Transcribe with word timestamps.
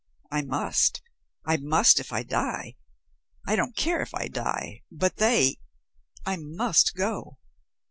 "I 0.31 0.41
must. 0.41 1.03
I 1.45 1.57
must 1.57 1.99
if 1.99 2.11
I 2.11 2.23
die. 2.23 2.75
I 3.47 3.55
don't 3.55 3.75
care 3.75 4.01
if 4.01 4.15
I 4.15 4.29
die 4.29 4.81
but 4.91 5.17
they 5.17 5.59
I 6.25 6.37
must 6.37 6.95
go." 6.95 7.37